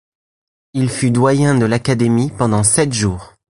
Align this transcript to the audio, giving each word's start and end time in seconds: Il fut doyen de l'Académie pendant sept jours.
Il 0.73 0.89
fut 0.89 1.11
doyen 1.11 1.53
de 1.53 1.67
l'Académie 1.67 2.31
pendant 2.35 2.63
sept 2.63 2.91
jours. 2.91 3.35